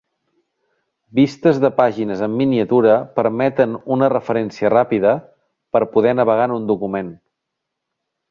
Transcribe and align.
Vistes 1.17 1.57
de 1.63 1.69
pàgines 1.81 2.23
en 2.27 2.37
miniatura 2.39 2.95
permeten 3.19 3.77
una 3.97 4.09
referència 4.15 4.73
ràpida 4.77 5.13
per 5.77 5.83
poder 5.95 6.15
navegar 6.21 6.51
en 6.51 6.57
un 6.57 6.65
document. 6.73 7.13